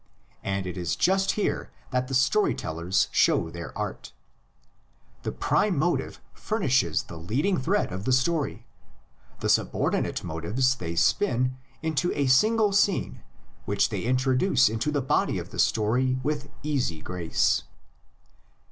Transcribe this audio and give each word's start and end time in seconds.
And 0.43 0.65
it 0.65 0.77
is 0.79 0.95
just 0.95 1.33
here 1.33 1.69
that 1.91 2.07
the 2.07 2.15
story 2.15 2.55
tellers 2.55 3.07
show 3.11 3.51
their 3.51 3.77
art. 3.77 4.13
The 5.21 5.31
prime 5.31 5.77
motive 5.77 6.19
furnishes 6.33 7.03
the 7.03 7.17
leading 7.19 7.59
thread 7.59 7.91
of 7.91 8.05
the 8.05 8.11
story; 8.11 8.65
the 9.41 9.47
subor 9.47 9.91
dinate 9.91 10.23
motives 10.23 10.73
they 10.73 10.95
spin 10.95 11.55
into 11.83 12.11
a 12.13 12.25
single 12.25 12.71
scene 12.73 13.21
which 13.65 13.89
they 13.89 14.01
introduce 14.01 14.69
into 14.69 14.89
the 14.89 15.03
body 15.03 15.37
of 15.37 15.51
the 15.51 15.59
story 15.59 16.17
with 16.23 16.49
easy 16.63 17.03
grace. 17.03 17.61